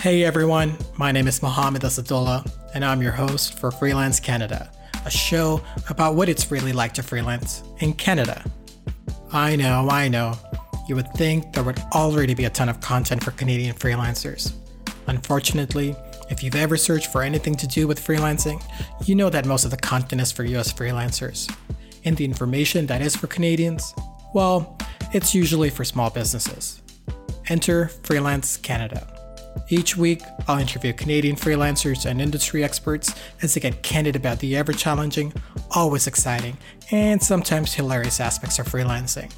[0.00, 4.72] Hey everyone, my name is Mohammed Asadullah, and I'm your host for Freelance Canada,
[5.04, 5.60] a show
[5.90, 8.42] about what it's really like to freelance in Canada.
[9.30, 10.38] I know, I know,
[10.88, 14.54] you would think there would already be a ton of content for Canadian freelancers.
[15.06, 15.94] Unfortunately,
[16.30, 18.62] if you've ever searched for anything to do with freelancing,
[19.04, 21.54] you know that most of the content is for US freelancers.
[22.06, 23.92] And the information that is for Canadians,
[24.32, 24.78] well,
[25.12, 26.80] it's usually for small businesses.
[27.50, 29.19] Enter Freelance Canada.
[29.68, 34.56] Each week, I'll interview Canadian freelancers and industry experts as they get candid about the
[34.56, 35.32] ever challenging,
[35.70, 36.56] always exciting,
[36.90, 39.32] and sometimes hilarious aspects of freelancing.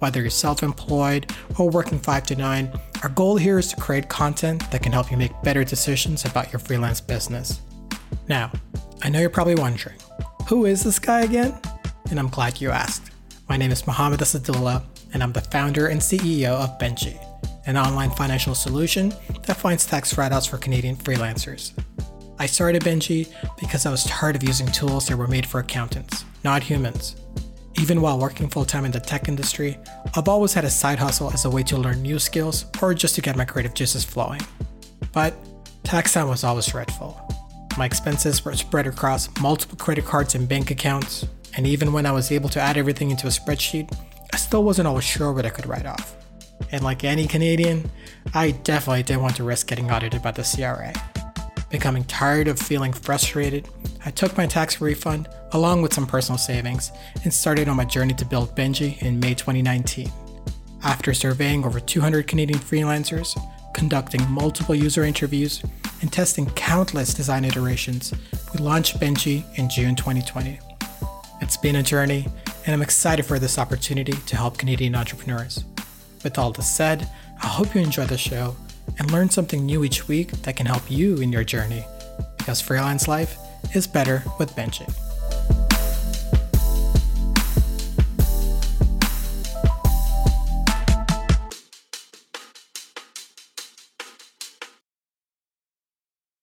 [0.00, 4.08] Whether you're self employed or working 5 to 9, our goal here is to create
[4.10, 7.62] content that can help you make better decisions about your freelance business.
[8.28, 8.52] Now,
[9.02, 9.96] I know you're probably wondering
[10.46, 11.58] who is this guy again?
[12.10, 13.12] And I'm glad you asked.
[13.48, 14.84] My name is Mohammed Asadullah,
[15.14, 17.18] and I'm the founder and CEO of Benji
[17.66, 19.12] an online financial solution
[19.46, 21.72] that finds tax write offs for Canadian freelancers.
[22.38, 26.24] I started Benji because I was tired of using tools that were made for accountants,
[26.42, 27.16] not humans.
[27.80, 29.78] Even while working full time in the tech industry,
[30.16, 33.14] I've always had a side hustle as a way to learn new skills or just
[33.16, 34.40] to get my creative juices flowing.
[35.12, 35.34] But
[35.84, 37.20] tax time was always dreadful.
[37.76, 42.12] My expenses were spread across multiple credit cards and bank accounts, and even when I
[42.12, 43.92] was able to add everything into a spreadsheet,
[44.32, 46.16] I still wasn't always sure what I could write off.
[46.72, 47.90] And like any Canadian,
[48.32, 50.92] I definitely didn't want to risk getting audited by the CRA.
[51.70, 53.68] Becoming tired of feeling frustrated,
[54.04, 56.92] I took my tax refund along with some personal savings
[57.24, 60.10] and started on my journey to build Benji in May 2019.
[60.82, 63.36] After surveying over 200 Canadian freelancers,
[63.72, 65.62] conducting multiple user interviews,
[66.00, 68.12] and testing countless design iterations,
[68.52, 70.60] we launched Benji in June 2020.
[71.40, 72.26] It's been a journey,
[72.66, 75.64] and I'm excited for this opportunity to help Canadian entrepreneurs.
[76.24, 77.06] With all this said,
[77.42, 78.56] I hope you enjoy the show
[78.98, 81.84] and learn something new each week that can help you in your journey
[82.38, 83.36] because freelance life
[83.74, 84.90] is better with Benji.